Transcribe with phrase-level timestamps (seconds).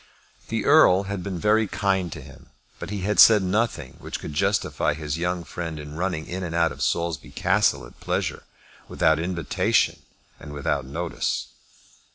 [0.47, 2.47] The Earl had been very kind to him,
[2.79, 6.55] but he had said nothing which could justify his young friend in running in and
[6.55, 8.41] out of Saulsby Castle at pleasure,
[8.87, 10.01] without invitation
[10.39, 11.49] and without notice.